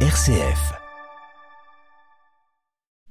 RCF. 0.00 0.74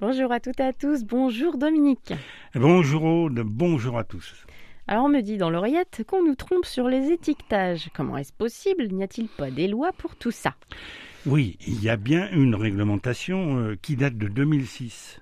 Bonjour 0.00 0.30
à 0.30 0.38
toutes 0.38 0.60
et 0.60 0.64
à 0.64 0.72
tous, 0.72 1.02
bonjour 1.04 1.58
Dominique. 1.58 2.12
Bonjour 2.54 3.02
Aude, 3.02 3.40
bonjour 3.44 3.98
à 3.98 4.04
tous. 4.04 4.46
Alors 4.86 5.06
on 5.06 5.08
me 5.08 5.20
dit 5.20 5.36
dans 5.36 5.50
l'oreillette 5.50 6.04
qu'on 6.06 6.24
nous 6.24 6.36
trompe 6.36 6.64
sur 6.64 6.88
les 6.88 7.10
étiquetages. 7.10 7.90
Comment 7.94 8.16
est-ce 8.18 8.32
possible? 8.32 8.86
N'y 8.92 9.02
a-t-il 9.02 9.26
pas 9.28 9.50
des 9.50 9.66
lois 9.66 9.90
pour 9.98 10.14
tout 10.14 10.30
ça? 10.30 10.54
Oui, 11.26 11.58
il 11.66 11.82
y 11.82 11.88
a 11.88 11.96
bien 11.96 12.30
une 12.30 12.54
réglementation 12.54 13.58
euh, 13.58 13.74
qui 13.82 13.96
date 13.96 14.16
de 14.16 14.28
2006. 14.28 15.20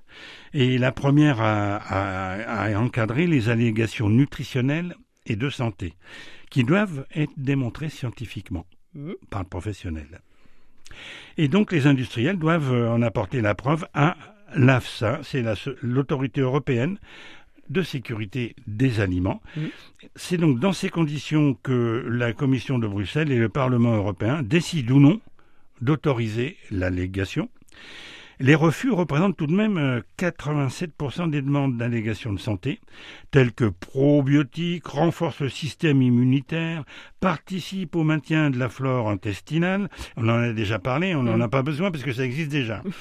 Et 0.52 0.76
la 0.76 0.92
première 0.92 1.40
a, 1.40 1.76
a- 1.76 2.64
a 2.74 2.78
encadré 2.78 3.26
les 3.26 3.48
allégations 3.48 4.10
nutritionnelles 4.10 4.94
et 5.24 5.36
de 5.36 5.48
santé, 5.48 5.94
qui 6.50 6.62
doivent 6.62 7.06
être 7.14 7.32
démontrées 7.38 7.88
scientifiquement 7.88 8.66
Mhm. 8.96 9.14
par 9.30 9.42
le 9.42 9.48
professionnel. 9.48 10.20
Et 11.36 11.48
donc 11.48 11.72
les 11.72 11.86
industriels 11.86 12.38
doivent 12.38 12.72
euh, 12.72 12.90
en 12.90 13.02
apporter 13.02 13.40
la 13.40 13.54
preuve 13.54 13.86
à 13.94 14.16
l'AFSA, 14.54 15.20
c'est 15.22 15.42
la 15.42 15.54
l'autorité 15.82 16.40
européenne 16.40 16.98
de 17.70 17.82
sécurité 17.82 18.54
des 18.66 19.00
aliments. 19.00 19.40
Mhm. 19.56 19.70
C'est 20.16 20.36
donc 20.36 20.60
dans 20.60 20.72
ces 20.72 20.90
conditions 20.90 21.54
que 21.54 22.06
la 22.08 22.32
Commission 22.32 22.78
de 22.78 22.86
Bruxelles 22.86 23.32
et 23.32 23.38
le 23.38 23.48
Parlement 23.48 23.94
européen 23.94 24.42
décident 24.42 24.94
ou 24.96 25.00
non 25.00 25.20
d'autoriser 25.80 26.56
l'allégation. 26.70 27.48
Les 28.40 28.54
refus 28.54 28.90
représentent 28.90 29.36
tout 29.36 29.46
de 29.46 29.52
même 29.54 29.78
euh, 29.78 30.00
87% 30.18 31.30
des 31.30 31.40
demandes 31.42 31.76
d'allégation 31.76 32.32
de 32.32 32.38
santé, 32.40 32.80
telles 33.30 33.52
que 33.52 33.66
probiotiques, 33.66 34.86
renforcent 34.86 35.40
le 35.40 35.48
système 35.48 36.02
immunitaire, 36.02 36.84
participent 37.20 37.96
au 37.96 38.02
maintien 38.02 38.50
de 38.50 38.58
la 38.58 38.68
flore 38.68 39.08
intestinale. 39.08 39.88
On 40.16 40.28
en 40.28 40.34
a 40.42 40.52
déjà 40.52 40.78
parlé, 40.78 41.14
on 41.14 41.22
n'en 41.22 41.38
Mm. 41.38 41.42
a 41.42 41.48
pas 41.48 41.62
besoin 41.62 41.90
parce 41.90 42.02
que 42.04 42.12
ça 42.12 42.24
existe 42.24 42.50
déjà. 42.50 42.82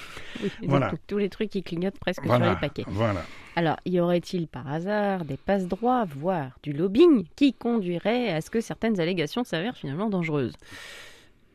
Oui, 0.42 0.48
et 0.62 0.62
donc, 0.62 0.70
Voilà. 0.70 0.92
tous 1.08 1.18
les 1.18 1.30
trucs 1.30 1.50
qui 1.50 1.64
clignotent 1.64 2.00
presque 2.00 2.24
sur 2.24 2.38
les 2.40 2.56
paquets. 2.60 2.86
voilà. 2.88 3.22
Alors, 3.56 3.78
y 3.86 4.00
aurait-il 4.00 4.48
par 4.48 4.68
hasard 4.68 5.26
des 5.26 5.38
passe-droits, 5.38 6.06
voire 6.06 6.58
du 6.64 6.74
lobbying, 6.74 7.26
qui 7.36 7.54
conduirait 7.54 8.32
à 8.32 8.42
ce 8.42 8.50
que 8.50 8.62
certaines 8.62 9.00
allégations 9.00 9.44
s'avèrent 9.44 9.78
finalement 9.78 10.10
dangereuses? 10.10 10.54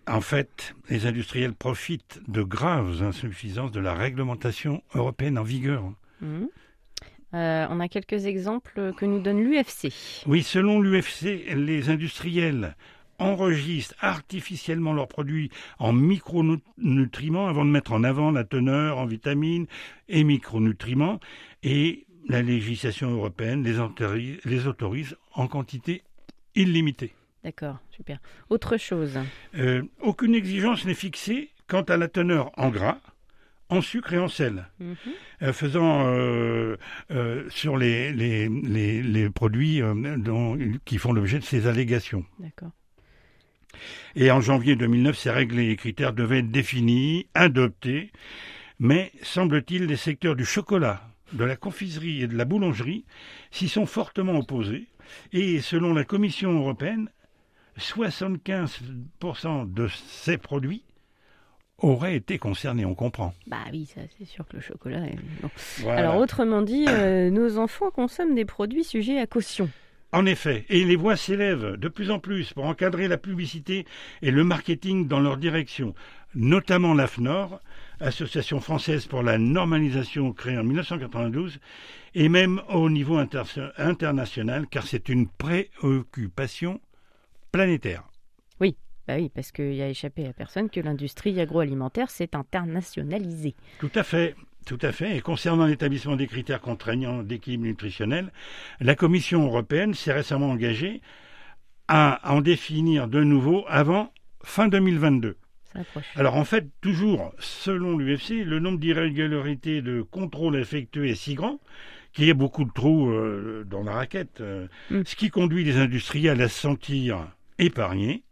En 0.09 0.21
fait, 0.21 0.75
les 0.89 1.07
industriels 1.07 1.53
profitent 1.53 2.21
de 2.29 2.43
graves 2.43 3.03
insuffisances 3.03 3.73
de 3.73 3.81
la 3.81 3.95
réglementation 3.95 4.83
européenne 4.95 5.39
en 5.39 5.43
vigueur. 5.43 5.85
Mhm. 6.21 6.49
Euh, 7.35 7.67
On 7.69 7.79
a 7.81 7.89
quelques 7.89 8.25
exemples 8.25 8.95
que 8.97 9.05
nous 9.05 9.21
donne 9.21 9.43
l'UFC. 9.43 9.93
Oui, 10.27 10.43
selon 10.43 10.81
l'UFC, 10.81 11.55
les 11.55 11.91
industriels 11.91 12.75
enregistrent 13.19 13.97
artificiellement 14.01 14.95
leurs 14.95 15.09
produits 15.09 15.51
en 15.79 15.93
micronutriments 15.93 17.49
avant 17.49 17.65
de 17.65 17.71
mettre 17.71 17.93
en 17.93 18.05
avant 18.05 18.31
la 18.31 18.45
teneur 18.45 18.99
en 18.99 19.07
vitamines 19.07 19.67
et 20.09 20.25
micronutriments 20.25 21.21
et 21.63 22.07
la 22.29 22.43
législation 22.43 23.11
européenne 23.11 23.63
les 23.63 23.79
autorise, 23.79 24.39
les 24.45 24.67
autorise 24.67 25.17
en 25.35 25.49
quantité 25.49 26.03
illimitée. 26.55 27.13
D'accord, 27.45 27.79
super. 27.91 28.19
Autre 28.51 28.77
chose. 28.77 29.19
Euh, 29.57 29.83
aucune 30.01 30.35
exigence 30.35 30.85
n'est 30.85 30.95
fixée 30.95 31.51
quant 31.67 31.83
à 31.83 31.97
la 31.97 32.09
teneur 32.09 32.51
en 32.59 32.69
gras, 32.71 32.99
en 33.69 33.81
sucre 33.81 34.13
et 34.15 34.19
en 34.19 34.29
sel. 34.29 34.67
Mhm. 34.81 34.97
euh, 35.43 35.53
faisant 35.53 36.07
euh, 36.09 36.77
euh, 37.11 37.49
sur 37.51 37.77
les, 37.77 38.13
les, 38.13 38.49
les, 38.49 39.03
les 39.03 39.31
produits 39.31 39.81
dont- 40.19 40.59
qui 40.85 40.99
font 40.99 41.13
l'objet 41.13 41.39
de 41.39 41.45
ces 41.45 41.67
allégations. 41.67 42.25
D'accord. 42.41 42.71
Et 44.17 44.31
en 44.31 44.41
janvier 44.41 44.75
2009, 44.75 45.17
ces 45.17 45.31
règles 45.31 45.61
et 45.61 45.77
critères 45.77 46.13
devaient 46.13 46.39
être 46.41 46.51
définis, 46.51 47.29
adoptés, 47.35 48.11
mais 48.81 49.13
semble-t-il, 49.23 49.85
les 49.87 49.97
secteurs 49.97 50.35
du 50.35 50.45
chocolat, 50.45 51.03
de 51.33 51.45
la 51.45 51.55
confiserie 51.57 52.23
et 52.23 52.27
de 52.27 52.37
la 52.37 52.45
boulangerie 52.45 53.05
s'y 53.51 53.69
sont 53.69 53.87
fortement 53.87 54.37
opposés. 54.39 54.89
Et 55.33 55.61
selon 55.61 55.95
la 55.95 56.05
Commission 56.05 56.53
européenne, 56.53 57.11
75% 57.79 59.73
de 59.73 59.89
ces 59.89 60.39
produits 60.39 60.83
auraient 61.79 62.17
été 62.17 62.39
concernés, 62.39 62.85
on 62.85 62.95
comprend. 62.95 63.35
Bah 63.47 63.59
oui, 63.73 63.87
ça 63.87 64.01
c'est 64.19 64.25
sûr 64.25 64.47
que 64.49 64.57
le 64.57 64.63
chocolat 64.63 65.07
est... 65.07 65.17
bon. 65.41 65.51
Voilà. 65.79 66.01
Alors 66.01 66.17
autrement 66.17 66.63
dit, 66.63 66.87
euh, 66.89 67.31
nos 67.33 67.59
enfants 67.59 67.91
consomment 67.91 68.35
des 68.35 68.45
produits 68.45 68.85
sujets 68.85 69.19
à 69.19 69.27
caution. 69.27 69.71
En 70.11 70.25
effet, 70.25 70.65
et 70.71 70.85
les 70.85 70.97
voix 70.97 71.17
s'élèvent 71.17 71.77
de 71.77 71.89
plus 71.89 72.11
en 72.11 72.19
plus 72.19 72.55
pour 72.55 72.65
encadrer 72.65 73.09
la 73.09 73.19
publicité 73.19 73.85
et 74.23 74.31
le 74.31 74.43
marketing 74.43 75.07
dans 75.07 75.21
leur 75.21 75.37
direction, 75.37 75.95
notamment 76.35 76.95
l'AFNOR, 76.95 77.61
Association 78.01 78.61
française 78.61 79.07
pour 79.07 79.23
la 79.23 79.39
normalisation 79.39 80.33
créée 80.33 80.57
en 80.57 80.65
1992, 80.65 81.59
et 82.15 82.29
même 82.29 82.63
au 82.71 82.89
niveau 82.89 83.19
inter- 83.19 83.71
international, 83.77 84.67
car 84.71 84.87
c'est 84.87 85.09
une 85.11 85.29
préoccupation 85.29 86.81
planétaire. 87.53 88.05
Bah 89.09 89.15
oui, 89.17 89.31
parce 89.35 89.53
qu'il 89.53 89.81
a 89.81 89.89
échappé 89.89 90.27
à 90.27 90.35
personne 90.35 90.69
que 90.69 90.81
l'industrie 90.81 91.41
agroalimentaire 91.41 92.11
s'est 92.11 92.37
internationalisée. 92.37 93.55
Tout 93.79 93.91
à 93.95 94.03
fait. 94.03 94.37
Tout 94.67 94.79
à 94.83 94.93
fait. 94.93 95.17
Et 95.17 95.23
concernant 95.23 95.65
l'établissement 95.65 96.15
des 96.15 96.27
critères 96.27 96.61
contraignants 96.61 97.23
d'équilibre 97.23 97.65
nutritionnel, 97.65 98.31
la 98.81 98.95
Commission 98.95 99.47
européenne 99.47 99.95
s'est 99.95 100.13
récemment 100.13 100.51
engagée 100.51 101.01
à 101.89 102.21
en 102.31 102.43
définir 102.43 103.09
de 103.09 103.23
nouveau 103.23 103.65
avant 103.67 104.13
fin 104.45 104.69
2022. 104.69 105.39
Ça 105.73 105.79
approche. 105.79 106.05
Alors 106.15 106.37
en 106.37 106.45
fait, 106.45 106.67
toujours 106.83 107.33
selon 107.39 107.97
l'UFC, 107.97 108.45
le 108.45 108.59
nombre 108.59 108.79
d'irrégularités 108.79 109.81
de 109.81 110.03
contrôle 110.03 110.57
effectués 110.57 111.13
est 111.13 111.15
si 111.15 111.33
grand 111.33 111.61
qu'il 112.13 112.27
y 112.27 112.31
a 112.31 112.35
beaucoup 112.35 112.65
de 112.65 112.73
trous 112.73 113.09
euh, 113.11 113.65
dans 113.67 113.83
la 113.85 113.93
raquette, 113.93 114.43
euh, 114.43 114.67
Mm. 114.91 115.01
ce 115.07 115.17
qui 115.17 115.31
conduit 115.31 115.65
les 115.65 115.79
industriels 115.79 116.43
à 116.43 116.49
se 116.49 116.61
sentir 116.61 117.27
épargnés. 117.59 118.23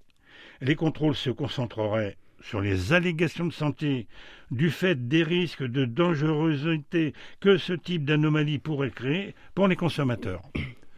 Les 0.61 0.75
contrôles 0.75 1.15
se 1.15 1.31
concentreraient 1.31 2.17
sur 2.41 2.61
les 2.61 2.93
allégations 2.93 3.47
de 3.47 3.53
santé 3.53 4.07
du 4.51 4.71
fait 4.71 5.09
des 5.09 5.23
risques 5.23 5.65
de 5.65 5.85
dangerosité 5.85 7.13
que 7.41 7.59
ce 7.59 7.73
type 7.73 8.05
d'anomalie 8.05 8.59
pourrait 8.59 8.91
créer 8.91 9.35
pour 9.55 9.69
les 9.69 9.77
consommateurs. 9.77 10.43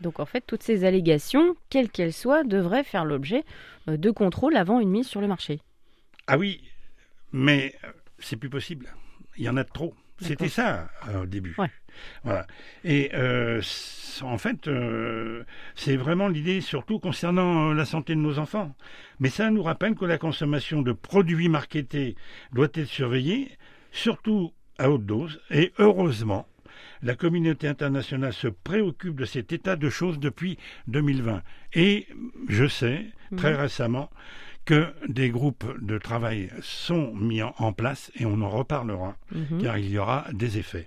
Donc 0.01 0.21
en 0.21 0.27
fait, 0.27 0.43
toutes 0.47 0.63
ces 0.63 0.85
allégations, 0.85 1.57
quelles 1.71 1.91
qu'elles 1.91 2.13
soient, 2.13 2.45
devraient 2.45 2.85
faire 2.85 3.05
l'objet 3.05 3.45
euh, 3.89 3.97
de 3.97 4.11
contrôles 4.11 4.57
avant 4.57 4.79
une 4.81 4.91
mise 4.91 5.07
sur 5.07 5.21
le 5.21 5.27
marché. 5.27 5.61
Ah 6.27 6.39
oui, 6.39 6.63
mais 7.33 7.75
c'est 8.19 8.37
plus 8.37 8.51
possible. 8.51 8.93
Il 9.37 9.45
y 9.45 9.49
en 9.49 9.57
a 9.57 9.65
de 9.65 9.71
trop. 9.71 9.95
C'était 10.21 10.49
ça 10.49 10.89
euh, 11.09 11.23
au 11.23 11.27
début. 11.27 11.55
Ouais. 11.59 11.71
Voilà. 12.25 12.47
Et 12.85 13.11
euh, 13.15 13.61
en 14.23 14.39
fait, 14.39 14.69
euh, 14.69 15.45
c'est 15.75 15.97
vraiment 15.97 16.29
l'idée 16.29 16.61
surtout 16.61 16.99
concernant 16.99 17.73
la 17.73 17.85
santé 17.85 18.15
de 18.15 18.21
nos 18.21 18.39
enfants. 18.39 18.75
Mais 19.21 19.29
ça 19.31 19.51
nous 19.51 19.63
rappelle 19.63 19.95
que 19.95 20.05
la 20.05 20.19
consommation 20.19 20.83
de 20.83 20.93
produits 20.93 21.49
marketés 21.49 22.17
doit 22.53 22.69
être 22.75 22.87
surveillée, 22.87 23.51
surtout 23.93 24.53
à 24.79 24.91
haute 24.91 25.07
dose. 25.07 25.41
Et 25.51 25.73
heureusement, 25.79 26.47
la 27.03 27.15
communauté 27.15 27.69
internationale 27.69 28.33
se 28.33 28.49
préoccupe 28.49 29.17
de 29.17 29.25
cet 29.25 29.53
état 29.53 29.77
de 29.77 29.89
choses 29.91 30.19
depuis 30.19 30.59
2020. 30.89 31.43
Et 31.75 32.07
je 32.49 32.67
sais, 32.67 33.07
très 33.37 33.53
Mhm. 33.55 33.61
récemment, 33.61 34.11
que 34.69 34.93
des 35.09 35.31
groupes 35.31 35.65
de 35.81 35.97
travail 35.97 36.51
sont 36.61 37.15
mis 37.15 37.41
en, 37.43 37.73
place 37.73 38.13
et 38.17 38.27
on 38.27 38.43
en 38.43 38.51
reparlera 38.51 39.17
Mhm. 39.33 39.63
car 39.63 39.79
il 39.79 39.89
y 39.89 39.97
aura 39.97 40.27
des 40.35 40.59
effets. 40.59 40.87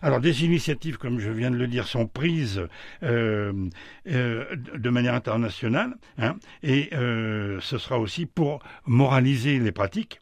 Alors 0.00 0.20
des 0.20 0.44
initiatives, 0.44 0.96
comme 0.96 1.18
je 1.18 1.32
viens 1.32 1.50
de 1.50 1.56
le 1.56 1.66
dire, 1.66 1.88
sont 1.88 2.06
prises 2.06 2.68
euh, 3.02 3.68
euh, 4.06 4.44
de 4.54 4.90
manière 4.90 5.14
internationale 5.14 5.96
hein, 6.18 6.36
et 6.62 6.90
euh, 6.92 7.58
ce 7.60 7.78
sera 7.78 7.98
aussi 7.98 8.26
pour 8.26 8.62
moraliser 8.86 9.58
les 9.58 9.72
pratiques. 9.72 10.20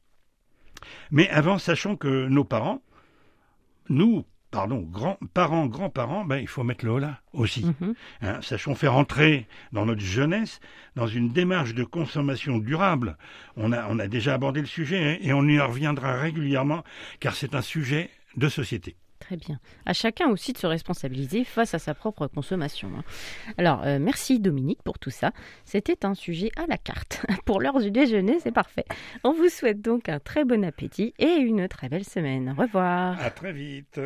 Mais 1.10 1.28
avant, 1.28 1.58
sachant 1.58 1.96
que 1.96 2.26
nos 2.28 2.44
parents, 2.44 2.80
nous, 3.90 4.24
pardon, 4.54 4.82
grands 4.88 5.18
parents, 5.34 5.66
grands-parents, 5.66 6.24
ben, 6.24 6.36
il 6.36 6.46
faut 6.46 6.62
mettre 6.62 6.84
le 6.84 6.92
holà 6.92 7.20
aussi. 7.32 7.64
Mhm. 7.64 7.94
Hein, 8.22 8.38
sachons 8.40 8.76
faire 8.76 8.94
entrer 8.94 9.48
dans 9.72 9.84
notre 9.84 10.00
jeunesse 10.00 10.60
dans 10.94 11.08
une 11.08 11.32
démarche 11.32 11.74
de 11.74 11.82
consommation 11.82 12.58
durable. 12.58 13.16
On 13.56 13.72
a, 13.72 13.88
on 13.90 13.98
a 13.98 14.06
déjà 14.06 14.34
abordé 14.34 14.60
le 14.60 14.66
sujet 14.68 15.02
hein, 15.02 15.16
et 15.20 15.32
on 15.32 15.42
y 15.48 15.58
reviendra 15.58 16.14
régulièrement 16.20 16.84
car 17.18 17.34
c'est 17.34 17.56
un 17.56 17.62
sujet 17.62 18.10
de 18.36 18.48
société. 18.48 18.94
Très 19.18 19.36
bien. 19.36 19.58
À 19.86 19.94
chacun 19.94 20.28
aussi 20.28 20.52
de 20.52 20.58
se 20.58 20.66
responsabiliser 20.66 21.44
face 21.44 21.72
à 21.72 21.78
sa 21.78 21.94
propre 21.94 22.26
consommation. 22.26 22.90
hein. 22.96 23.02
Alors, 23.56 23.82
euh, 23.84 23.98
merci 23.98 24.38
Dominique 24.38 24.82
pour 24.84 24.98
tout 24.98 25.08
ça. 25.10 25.32
C'était 25.64 26.04
un 26.04 26.14
sujet 26.14 26.50
à 26.56 26.66
la 26.68 26.76
carte. 26.76 27.24
Pour 27.46 27.60
l'heure 27.62 27.80
du 27.80 27.90
déjeuner, 27.90 28.38
c'est 28.40 28.52
parfait. 28.52 28.84
On 29.22 29.32
vous 29.32 29.48
souhaite 29.48 29.80
donc 29.80 30.10
un 30.10 30.20
très 30.20 30.44
bon 30.44 30.62
appétit 30.62 31.14
et 31.18 31.36
une 31.36 31.68
très 31.68 31.88
belle 31.88 32.04
semaine. 32.04 32.54
Au 32.58 32.62
revoir. 32.62 33.18
À 33.18 33.30
très 33.30 33.52
vite. 33.54 33.98